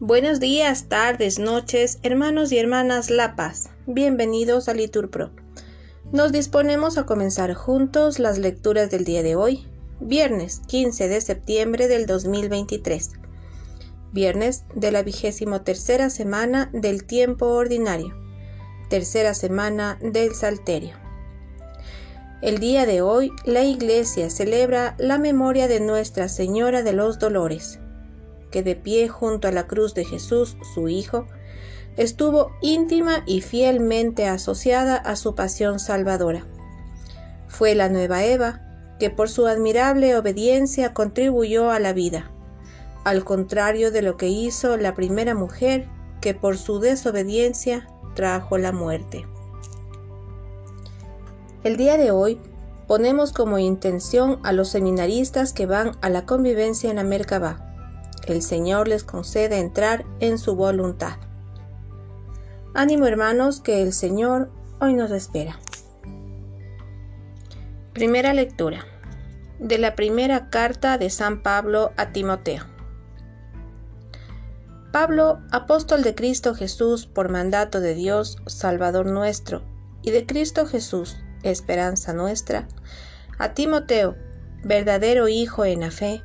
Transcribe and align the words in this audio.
Buenos 0.00 0.38
días, 0.38 0.88
tardes, 0.88 1.38
noches, 1.38 1.98
hermanos 2.02 2.52
y 2.52 2.58
hermanas 2.58 3.10
La 3.10 3.36
Paz. 3.36 3.70
Bienvenidos 3.86 4.68
a 4.68 4.74
Liturpro. 4.74 5.30
Nos 6.12 6.30
disponemos 6.30 6.98
a 6.98 7.06
comenzar 7.06 7.54
juntos 7.54 8.18
las 8.18 8.38
lecturas 8.38 8.90
del 8.90 9.04
día 9.04 9.22
de 9.22 9.34
hoy, 9.34 9.66
viernes 10.00 10.60
15 10.66 11.08
de 11.08 11.20
septiembre 11.20 11.88
del 11.88 12.06
2023, 12.06 13.12
viernes 14.12 14.64
de 14.74 14.92
la 14.92 15.02
vigésimo 15.02 15.62
tercera 15.62 16.10
semana 16.10 16.70
del 16.72 17.04
tiempo 17.04 17.46
ordinario, 17.46 18.14
tercera 18.90 19.32
semana 19.32 19.98
del 20.02 20.34
Salterio. 20.34 21.03
El 22.44 22.58
día 22.58 22.84
de 22.84 23.00
hoy 23.00 23.32
la 23.46 23.64
Iglesia 23.64 24.28
celebra 24.28 24.96
la 24.98 25.16
memoria 25.16 25.66
de 25.66 25.80
Nuestra 25.80 26.28
Señora 26.28 26.82
de 26.82 26.92
los 26.92 27.18
Dolores 27.18 27.80
que 28.54 28.62
de 28.62 28.76
pie 28.76 29.08
junto 29.08 29.48
a 29.48 29.50
la 29.50 29.66
cruz 29.66 29.94
de 29.94 30.04
Jesús, 30.04 30.58
su 30.74 30.88
Hijo, 30.88 31.26
estuvo 31.96 32.52
íntima 32.60 33.24
y 33.26 33.40
fielmente 33.40 34.28
asociada 34.28 34.94
a 34.94 35.16
su 35.16 35.34
pasión 35.34 35.80
salvadora. 35.80 36.46
Fue 37.48 37.74
la 37.74 37.88
nueva 37.88 38.24
Eva, 38.24 38.60
que 39.00 39.08
por 39.10 39.28
su 39.28 39.46
admirable 39.46 40.14
obediencia 40.16 40.92
contribuyó 40.92 41.70
a 41.70 41.80
la 41.80 41.94
vida, 41.94 42.30
al 43.04 43.24
contrario 43.24 43.90
de 43.90 44.02
lo 44.02 44.16
que 44.18 44.28
hizo 44.28 44.76
la 44.76 44.94
primera 44.94 45.34
mujer, 45.34 45.88
que 46.20 46.34
por 46.34 46.56
su 46.58 46.78
desobediencia 46.78 47.88
trajo 48.14 48.56
la 48.56 48.70
muerte. 48.70 49.26
El 51.64 51.76
día 51.76 51.96
de 51.96 52.12
hoy 52.12 52.40
ponemos 52.86 53.32
como 53.32 53.58
intención 53.58 54.38
a 54.44 54.52
los 54.52 54.68
seminaristas 54.68 55.52
que 55.52 55.66
van 55.66 55.92
a 56.02 56.08
la 56.08 56.24
convivencia 56.24 56.90
en 56.90 56.96
la 56.96 57.04
Merkabah 57.04 57.74
el 58.26 58.42
Señor 58.42 58.88
les 58.88 59.04
concede 59.04 59.58
entrar 59.58 60.04
en 60.20 60.38
su 60.38 60.56
voluntad. 60.56 61.16
Ánimo 62.74 63.06
hermanos 63.06 63.60
que 63.60 63.82
el 63.82 63.92
Señor 63.92 64.50
hoy 64.80 64.94
nos 64.94 65.10
espera. 65.10 65.58
Primera 67.92 68.32
lectura 68.32 68.86
de 69.58 69.78
la 69.78 69.94
primera 69.94 70.50
carta 70.50 70.98
de 70.98 71.10
San 71.10 71.42
Pablo 71.42 71.92
a 71.96 72.12
Timoteo. 72.12 72.64
Pablo, 74.92 75.40
apóstol 75.50 76.02
de 76.02 76.14
Cristo 76.14 76.54
Jesús 76.54 77.06
por 77.06 77.28
mandato 77.28 77.80
de 77.80 77.94
Dios, 77.94 78.38
Salvador 78.46 79.06
nuestro, 79.06 79.62
y 80.02 80.12
de 80.12 80.24
Cristo 80.24 80.66
Jesús, 80.66 81.16
esperanza 81.44 82.12
nuestra, 82.12 82.66
a 83.38 83.54
Timoteo, 83.54 84.16
verdadero 84.62 85.28
Hijo 85.28 85.64
en 85.64 85.80
la 85.80 85.90
fe, 85.90 86.22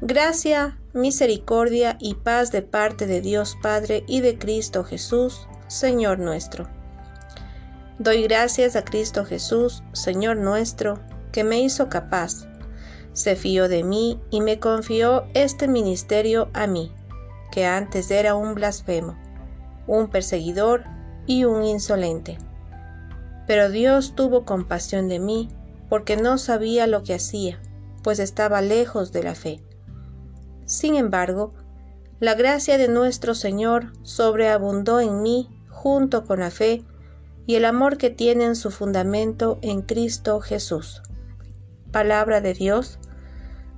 gracia, 0.00 0.78
misericordia 0.92 1.96
y 2.00 2.14
paz 2.14 2.52
de 2.52 2.62
parte 2.62 3.06
de 3.06 3.20
Dios 3.20 3.56
Padre 3.62 4.04
y 4.06 4.20
de 4.20 4.38
Cristo 4.38 4.84
Jesús, 4.84 5.46
Señor 5.68 6.18
nuestro. 6.18 6.68
Doy 7.98 8.24
gracias 8.24 8.76
a 8.76 8.84
Cristo 8.84 9.24
Jesús, 9.24 9.82
Señor 9.92 10.36
nuestro, 10.36 11.00
que 11.32 11.44
me 11.44 11.60
hizo 11.60 11.88
capaz, 11.88 12.46
se 13.16 13.34
fió 13.34 13.68
de 13.68 13.82
mí 13.82 14.20
y 14.30 14.42
me 14.42 14.60
confió 14.60 15.24
este 15.32 15.68
ministerio 15.68 16.50
a 16.52 16.66
mí, 16.66 16.92
que 17.50 17.64
antes 17.64 18.10
era 18.10 18.34
un 18.34 18.54
blasfemo, 18.54 19.16
un 19.86 20.10
perseguidor 20.10 20.84
y 21.26 21.44
un 21.46 21.64
insolente. 21.64 22.36
Pero 23.46 23.70
Dios 23.70 24.14
tuvo 24.14 24.44
compasión 24.44 25.08
de 25.08 25.18
mí, 25.18 25.48
porque 25.88 26.16
no 26.16 26.38
sabía 26.38 26.86
lo 26.86 27.02
que 27.02 27.14
hacía, 27.14 27.60
pues 28.02 28.18
estaba 28.18 28.60
lejos 28.60 29.12
de 29.12 29.22
la 29.22 29.34
fe. 29.34 29.60
Sin 30.64 30.96
embargo, 30.96 31.54
la 32.18 32.34
gracia 32.34 32.78
de 32.78 32.88
nuestro 32.88 33.34
Señor 33.34 33.92
sobreabundó 34.02 35.00
en 35.00 35.22
mí 35.22 35.48
junto 35.68 36.24
con 36.24 36.40
la 36.40 36.50
fe 36.50 36.82
y 37.46 37.54
el 37.54 37.64
amor 37.64 37.98
que 37.98 38.10
tienen 38.10 38.56
su 38.56 38.70
fundamento 38.70 39.58
en 39.62 39.82
Cristo 39.82 40.40
Jesús. 40.40 41.02
Palabra 41.92 42.40
de 42.40 42.54
Dios. 42.54 42.98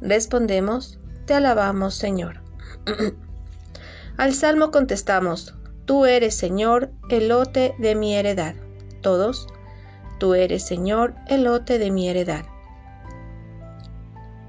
Respondemos, 0.00 0.98
te 1.24 1.34
alabamos 1.34 1.94
Señor. 1.94 2.42
Al 4.16 4.34
Salmo 4.34 4.70
contestamos, 4.70 5.54
Tú 5.86 6.06
eres 6.06 6.34
Señor, 6.34 6.90
el 7.08 7.28
lote 7.28 7.74
de 7.78 7.94
mi 7.94 8.14
heredad. 8.14 8.54
Todos, 9.00 9.46
Tú 10.18 10.34
eres 10.34 10.64
Señor, 10.64 11.14
el 11.26 11.44
lote 11.44 11.78
de 11.78 11.90
mi 11.90 12.08
heredad. 12.08 12.44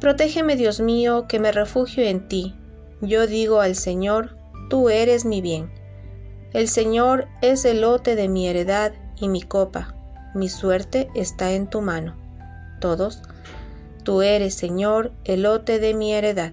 Protégeme, 0.00 0.56
Dios 0.56 0.80
mío, 0.80 1.26
que 1.28 1.40
me 1.40 1.52
refugio 1.52 2.04
en 2.04 2.28
ti. 2.28 2.54
Yo 3.00 3.26
digo 3.26 3.60
al 3.60 3.74
Señor, 3.74 4.36
tú 4.68 4.90
eres 4.90 5.24
mi 5.24 5.40
bien. 5.40 5.70
El 6.52 6.68
Señor 6.68 7.26
es 7.40 7.64
el 7.64 7.80
lote 7.80 8.14
de 8.14 8.28
mi 8.28 8.46
heredad 8.46 8.92
y 9.16 9.28
mi 9.28 9.42
copa. 9.42 9.94
Mi 10.34 10.48
suerte 10.48 11.08
está 11.14 11.52
en 11.52 11.68
tu 11.68 11.80
mano. 11.80 12.16
Todos, 12.80 13.22
tú 14.02 14.22
eres, 14.22 14.54
Señor, 14.54 15.12
el 15.24 15.42
lote 15.42 15.78
de 15.78 15.94
mi 15.94 16.12
heredad. 16.12 16.52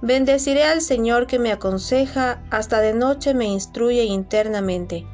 Bendeciré 0.00 0.64
al 0.64 0.80
Señor 0.80 1.26
que 1.26 1.38
me 1.38 1.52
aconseja, 1.52 2.42
hasta 2.50 2.80
de 2.80 2.94
noche 2.94 3.34
me 3.34 3.46
instruye 3.46 4.04
internamente. 4.04 5.06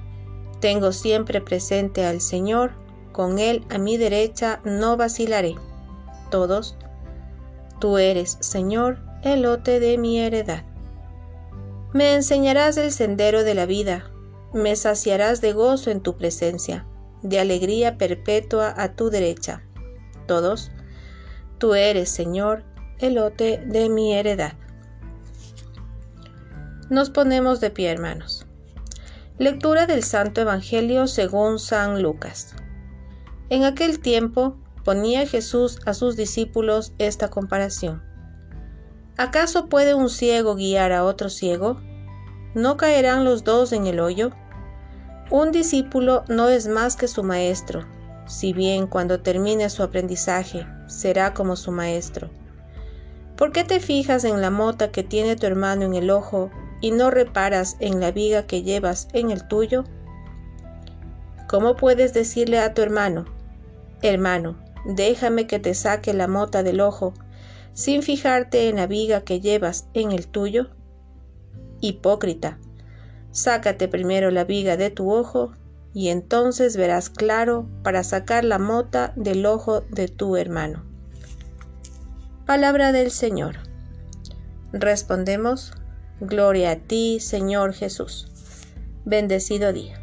Tengo 0.62 0.92
siempre 0.92 1.42
presente 1.42 2.06
al 2.06 2.20
Señor, 2.20 2.70
con 3.12 3.38
Él 3.38 3.66
a 3.68 3.76
mi 3.76 3.98
derecha 3.98 4.60
no 4.64 4.96
vacilaré. 4.96 5.56
Todos, 6.30 6.78
Tú 7.82 7.98
eres, 7.98 8.38
Señor, 8.38 9.00
el 9.24 9.42
lote 9.42 9.80
de 9.80 9.98
mi 9.98 10.20
heredad. 10.20 10.62
Me 11.92 12.14
enseñarás 12.14 12.76
el 12.76 12.92
sendero 12.92 13.42
de 13.42 13.54
la 13.54 13.66
vida, 13.66 14.08
me 14.54 14.76
saciarás 14.76 15.40
de 15.40 15.52
gozo 15.52 15.90
en 15.90 16.00
tu 16.00 16.16
presencia, 16.16 16.86
de 17.22 17.40
alegría 17.40 17.98
perpetua 17.98 18.72
a 18.76 18.94
tu 18.94 19.10
derecha. 19.10 19.64
Todos, 20.28 20.70
tú 21.58 21.74
eres, 21.74 22.08
Señor, 22.08 22.62
el 23.00 23.14
lote 23.14 23.60
de 23.66 23.88
mi 23.88 24.14
heredad. 24.14 24.52
Nos 26.88 27.10
ponemos 27.10 27.58
de 27.58 27.70
pie, 27.70 27.90
hermanos. 27.90 28.46
Lectura 29.38 29.86
del 29.86 30.02
Santo 30.02 30.42
Evangelio 30.42 31.06
según 31.06 31.58
San 31.58 32.02
Lucas. 32.02 32.54
En 33.48 33.64
aquel 33.64 33.98
tiempo 33.98 34.58
ponía 34.84 35.26
Jesús 35.26 35.80
a 35.86 35.94
sus 35.94 36.16
discípulos 36.16 36.92
esta 36.98 37.28
comparación. 37.28 38.02
¿Acaso 39.16 39.70
puede 39.70 39.94
un 39.94 40.10
ciego 40.10 40.54
guiar 40.54 40.92
a 40.92 41.04
otro 41.04 41.30
ciego? 41.30 41.80
¿No 42.54 42.76
caerán 42.76 43.24
los 43.24 43.42
dos 43.42 43.72
en 43.72 43.86
el 43.86 44.00
hoyo? 44.00 44.32
Un 45.30 45.50
discípulo 45.50 46.24
no 46.28 46.50
es 46.50 46.68
más 46.68 46.96
que 46.96 47.08
su 47.08 47.22
maestro, 47.22 47.86
si 48.26 48.52
bien 48.52 48.86
cuando 48.86 49.20
termine 49.20 49.70
su 49.70 49.82
aprendizaje 49.82 50.66
será 50.88 51.32
como 51.32 51.56
su 51.56 51.72
maestro. 51.72 52.28
¿Por 53.38 53.50
qué 53.50 53.64
te 53.64 53.80
fijas 53.80 54.24
en 54.24 54.42
la 54.42 54.50
mota 54.50 54.92
que 54.92 55.02
tiene 55.02 55.36
tu 55.36 55.46
hermano 55.46 55.84
en 55.86 55.94
el 55.94 56.10
ojo 56.10 56.50
y 56.82 56.90
no 56.90 57.10
reparas 57.10 57.76
en 57.80 58.00
la 58.00 58.10
viga 58.10 58.46
que 58.46 58.62
llevas 58.62 59.08
en 59.14 59.30
el 59.30 59.48
tuyo? 59.48 59.84
¿Cómo 61.48 61.76
puedes 61.76 62.12
decirle 62.12 62.58
a 62.58 62.74
tu 62.74 62.82
hermano, 62.82 63.24
hermano, 64.02 64.58
déjame 64.84 65.46
que 65.46 65.58
te 65.58 65.72
saque 65.74 66.12
la 66.12 66.28
mota 66.28 66.62
del 66.62 66.80
ojo, 66.80 67.14
sin 67.72 68.02
fijarte 68.02 68.68
en 68.68 68.76
la 68.76 68.86
viga 68.86 69.22
que 69.22 69.40
llevas 69.40 69.88
en 69.94 70.12
el 70.12 70.26
tuyo? 70.26 70.68
Hipócrita, 71.80 72.58
sácate 73.30 73.88
primero 73.88 74.30
la 74.30 74.44
viga 74.44 74.76
de 74.76 74.90
tu 74.90 75.12
ojo, 75.12 75.52
y 75.94 76.08
entonces 76.08 76.76
verás 76.76 77.10
claro 77.10 77.68
para 77.82 78.02
sacar 78.02 78.44
la 78.44 78.58
mota 78.58 79.12
del 79.16 79.44
ojo 79.46 79.82
de 79.82 80.08
tu 80.08 80.36
hermano. 80.36 80.84
Palabra 82.46 82.92
del 82.92 83.10
Señor. 83.10 83.56
Respondemos, 84.72 85.74
Gloria 86.24 86.70
a 86.70 86.76
ti, 86.76 87.18
Señor 87.18 87.72
Jesús. 87.72 88.28
Bendecido 89.04 89.72
día. 89.72 90.01